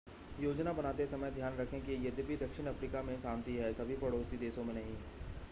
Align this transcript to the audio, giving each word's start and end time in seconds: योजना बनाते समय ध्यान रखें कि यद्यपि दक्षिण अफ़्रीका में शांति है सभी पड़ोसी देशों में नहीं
योजना 0.39 0.71
बनाते 0.73 1.05
समय 1.07 1.31
ध्यान 1.31 1.57
रखें 1.57 1.79
कि 1.81 1.99
यद्यपि 2.07 2.37
दक्षिण 2.37 2.67
अफ़्रीका 2.67 3.03
में 3.03 3.17
शांति 3.17 3.55
है 3.55 3.73
सभी 3.73 3.97
पड़ोसी 3.97 4.37
देशों 4.37 4.63
में 4.63 4.73
नहीं 4.73 4.95